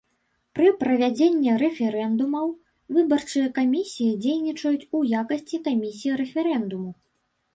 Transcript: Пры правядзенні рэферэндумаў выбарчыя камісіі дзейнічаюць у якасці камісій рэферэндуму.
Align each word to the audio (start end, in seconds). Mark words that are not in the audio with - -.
Пры 0.57 0.69
правядзенні 0.83 1.51
рэферэндумаў 1.63 2.47
выбарчыя 2.97 3.51
камісіі 3.59 4.11
дзейнічаюць 4.23 4.87
у 5.01 5.01
якасці 5.21 5.57
камісій 5.67 6.17
рэферэндуму. 6.23 6.91